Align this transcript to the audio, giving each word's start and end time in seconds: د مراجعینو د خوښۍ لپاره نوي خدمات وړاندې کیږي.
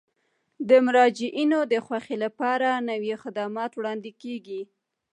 د 0.69 0.71
مراجعینو 0.85 1.59
د 1.71 1.73
خوښۍ 1.85 2.17
لپاره 2.25 2.69
نوي 2.89 3.13
خدمات 3.23 3.71
وړاندې 3.75 4.11
کیږي. 4.21 4.61